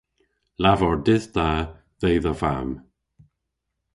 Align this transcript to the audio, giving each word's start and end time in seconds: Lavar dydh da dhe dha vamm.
Lavar 0.61 0.97
dydh 1.05 1.27
da 1.35 1.49
dhe 1.99 2.11
dha 2.23 2.33
vamm. 2.41 2.69